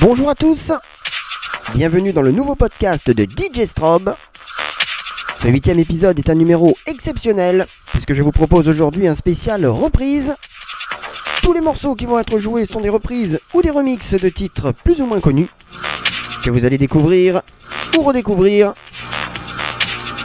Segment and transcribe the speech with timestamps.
[0.00, 0.72] Bonjour à tous,
[1.74, 4.14] bienvenue dans le nouveau podcast de DJ Strobe.
[5.36, 10.36] Ce huitième épisode est un numéro exceptionnel puisque je vous propose aujourd'hui un spécial reprise.
[11.42, 14.72] Tous les morceaux qui vont être joués sont des reprises ou des remixes de titres
[14.72, 15.50] plus ou moins connus
[16.42, 17.42] que vous allez découvrir
[17.94, 18.72] ou redécouvrir.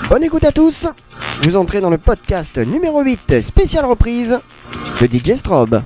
[0.08, 0.88] Bonne écoute à tous,
[1.42, 4.40] vous entrez dans le podcast numéro 8 spécial reprise
[5.02, 5.84] de DJ Strobe.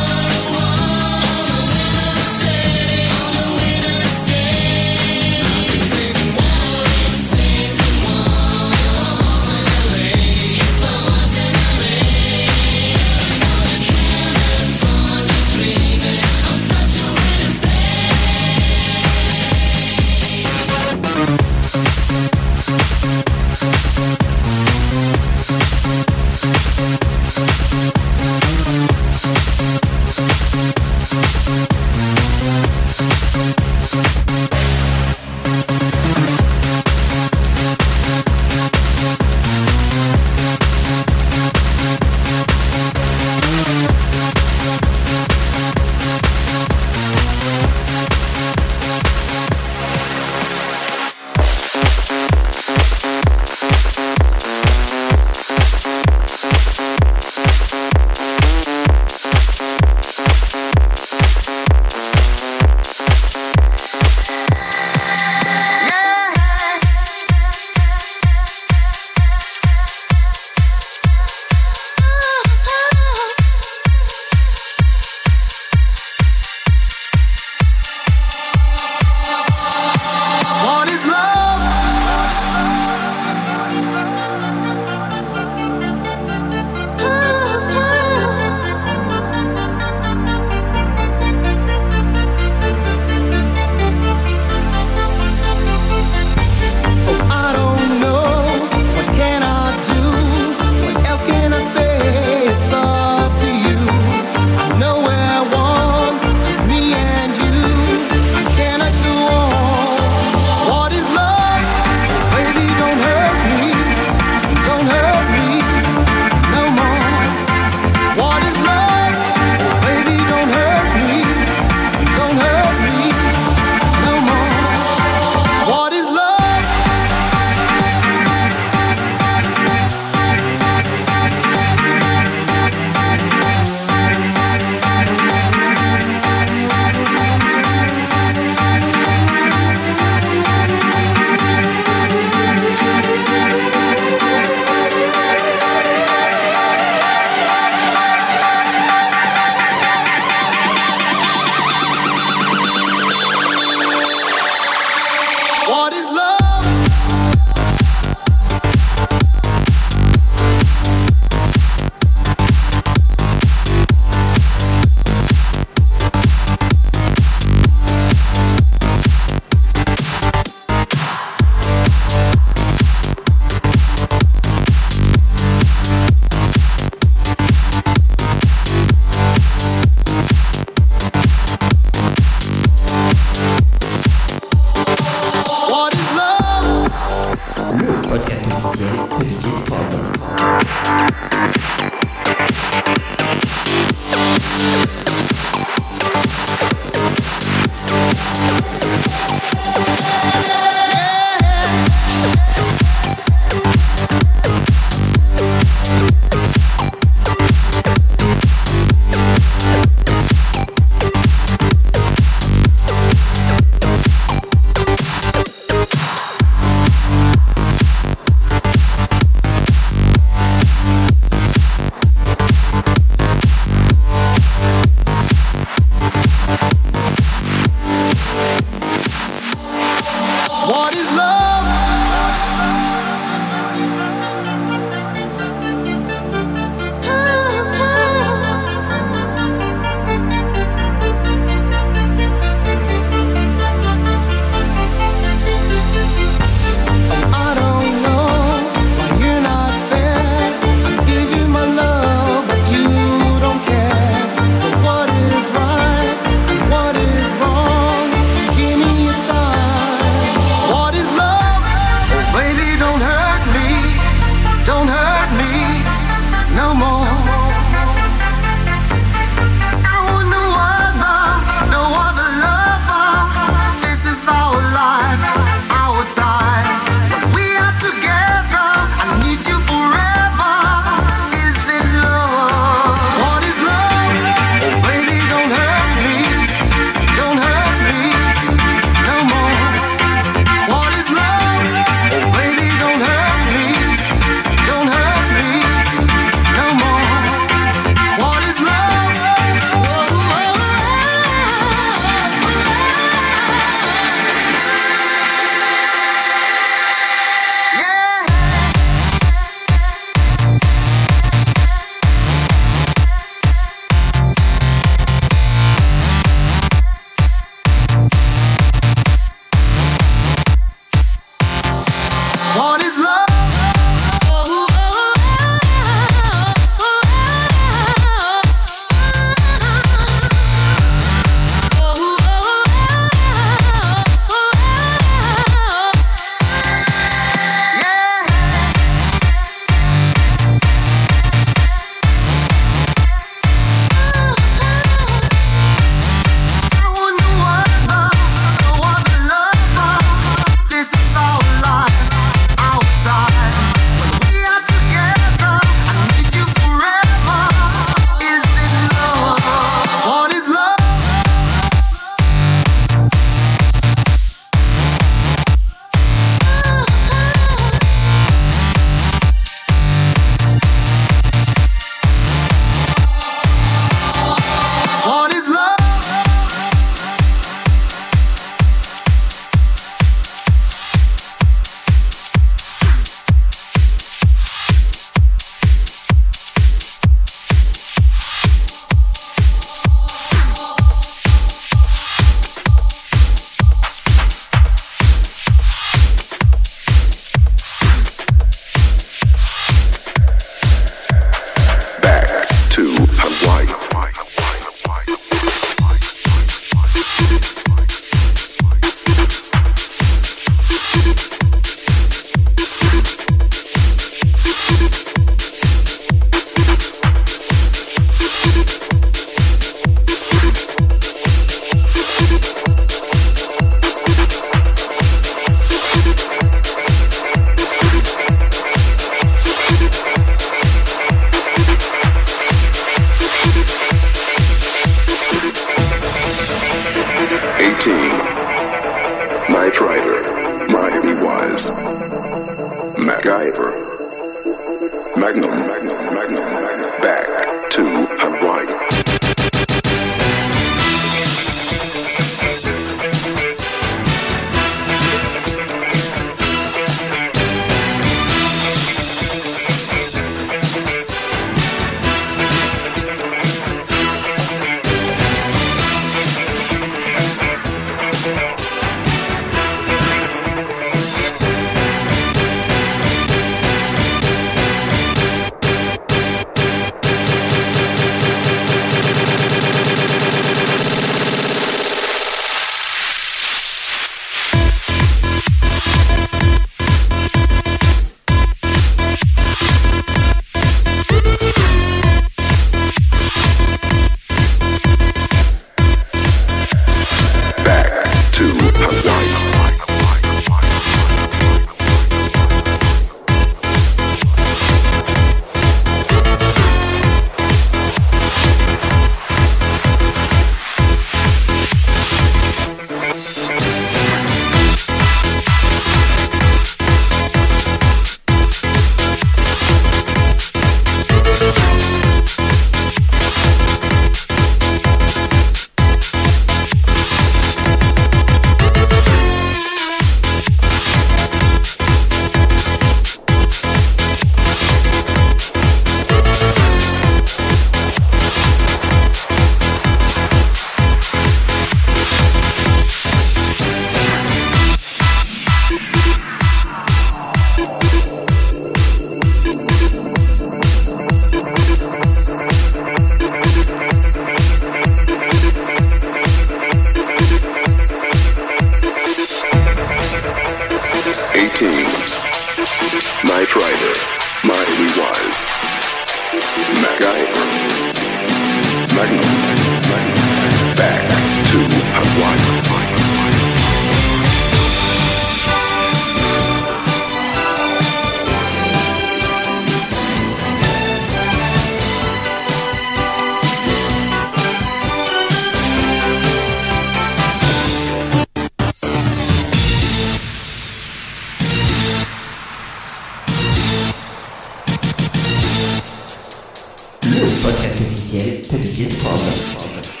[598.41, 600.00] Officiel de DJ Strobe.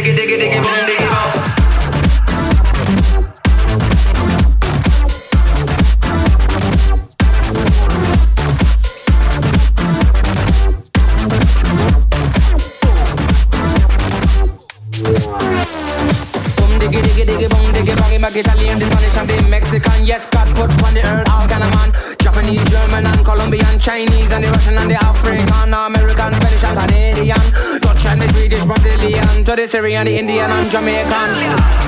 [0.00, 0.79] Diggy diggy diggy
[29.70, 31.79] Sierra, Indian, and Jamaican.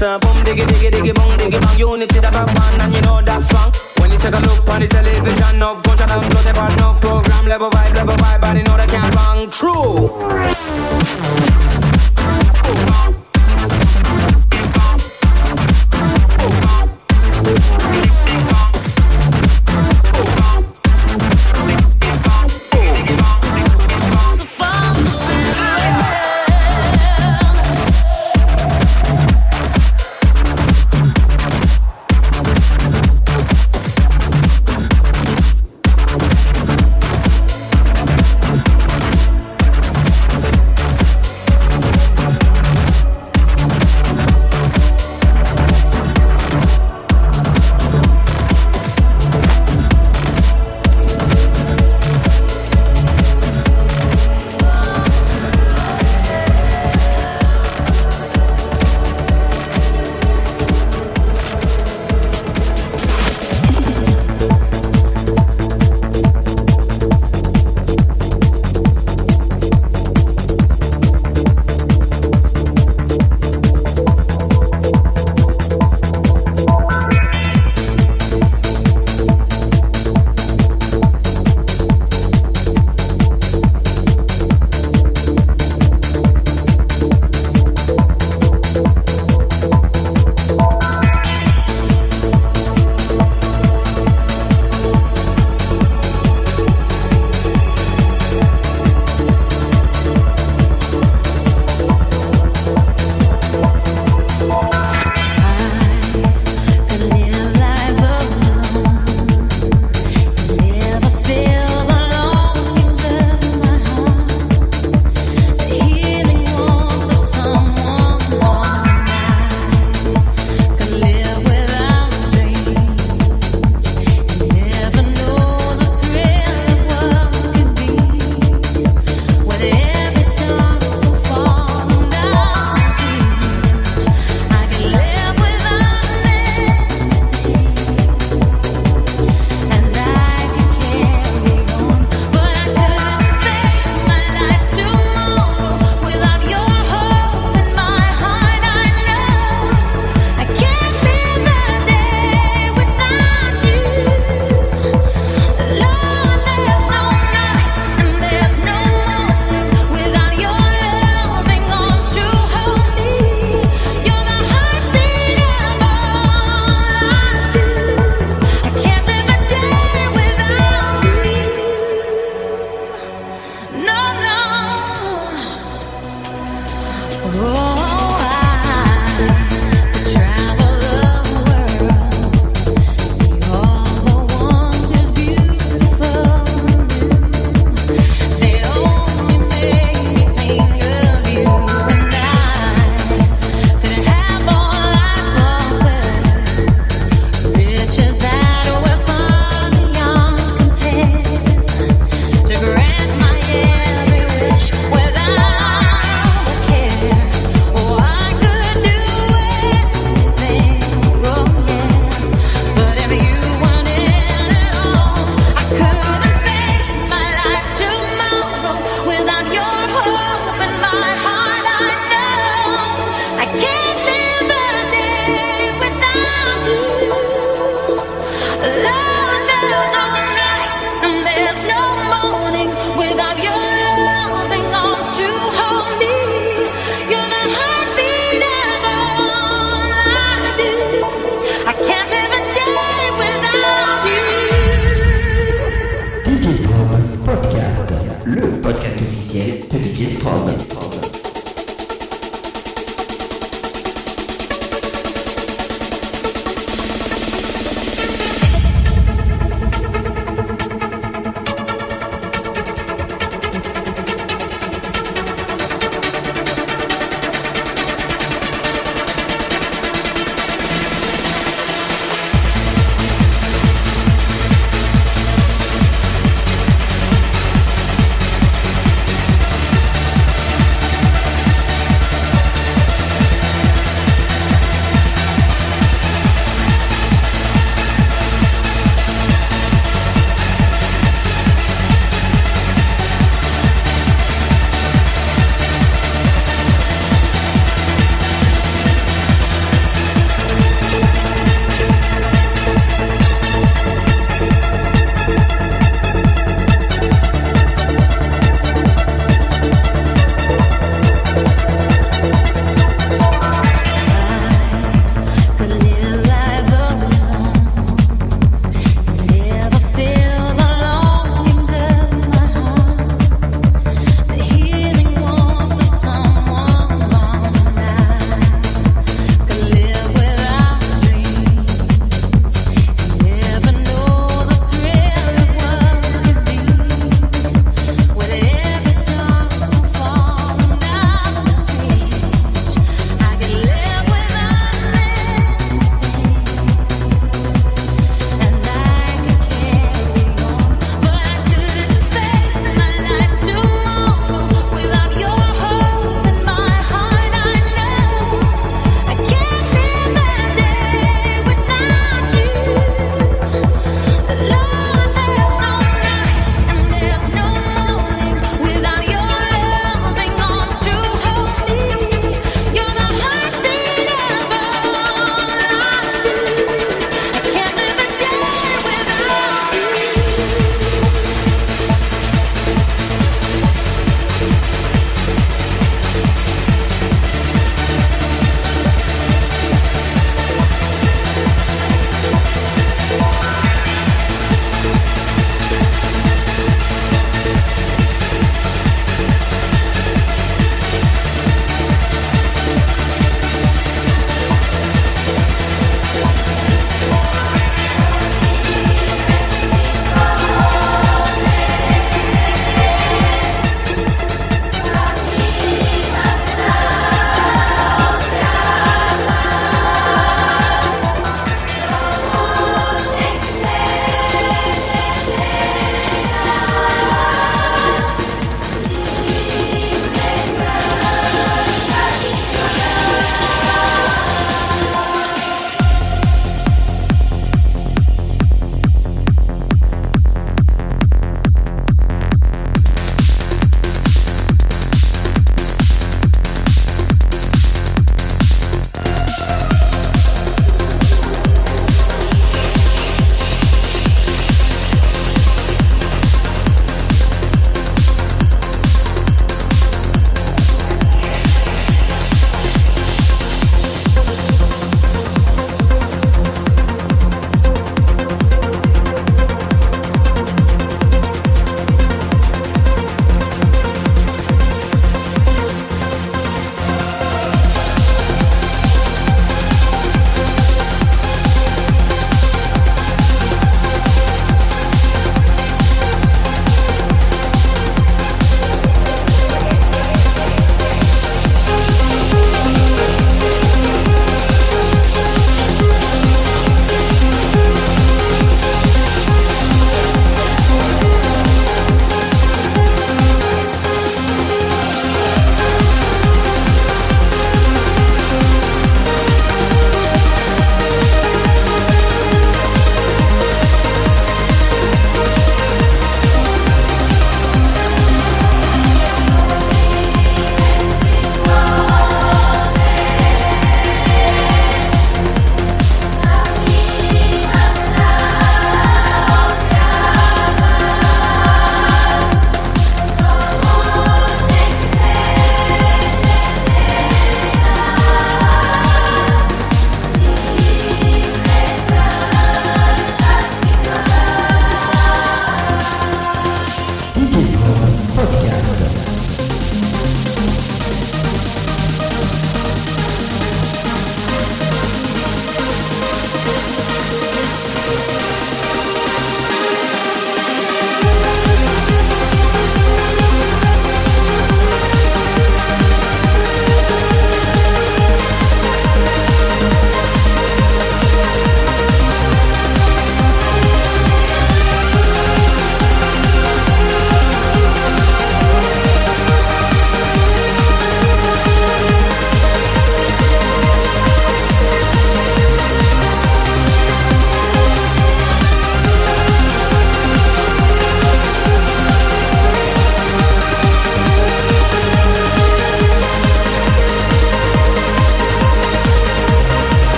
[0.00, 0.08] Sing.
[0.08, 1.78] So boom diggy diggy diggy boom diggy bang.
[1.78, 3.72] Unity the backbone and you know that's strong.
[4.00, 7.46] When you take a look on the television, no gunshot and blood, but no program
[7.46, 9.50] level vibe, level vibe, and you know they can't wrong.
[9.50, 11.39] True.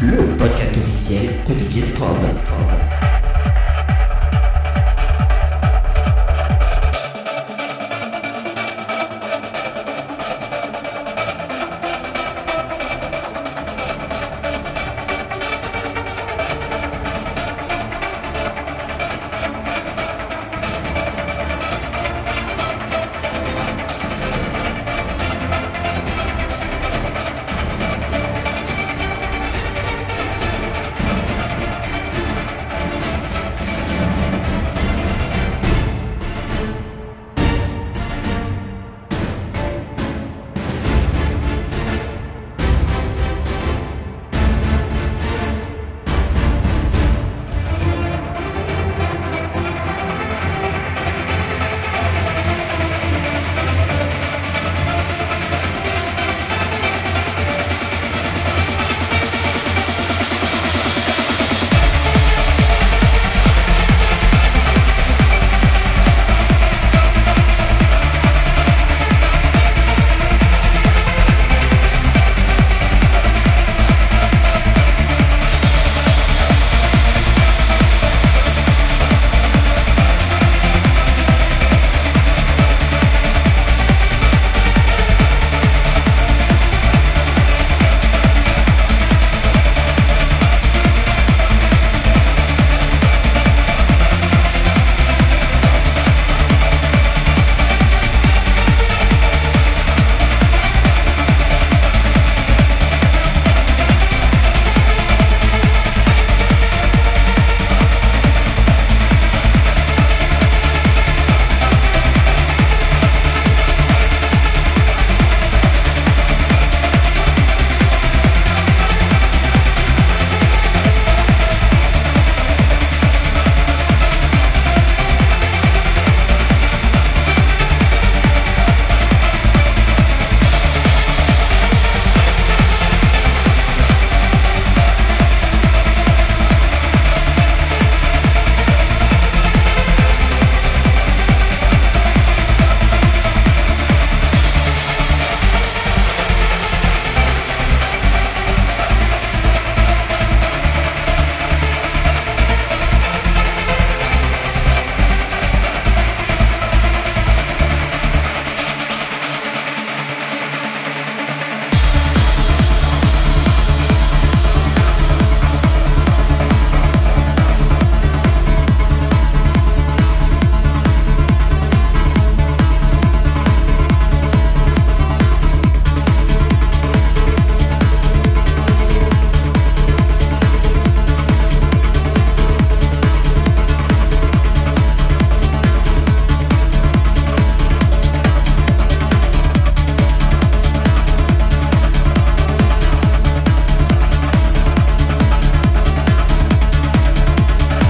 [0.00, 3.07] Le podcast officiel de DJ Strobe.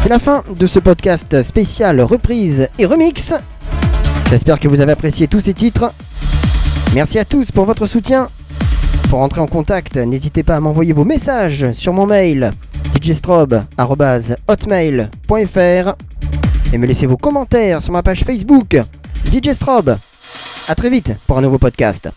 [0.08, 3.34] C'est la fin de ce podcast spécial reprise et remix.
[4.30, 5.92] J'espère que vous avez apprécié tous ces titres.
[6.94, 8.30] Merci à tous pour votre soutien.
[9.10, 12.52] Pour entrer en contact, n'hésitez pas à m'envoyer vos messages sur mon mail
[13.02, 15.94] djstrobe.hotmail.fr
[16.72, 18.80] et me laisser vos commentaires sur ma page Facebook
[19.30, 19.98] DJ Strobe.
[20.68, 22.08] A très vite pour un nouveau podcast.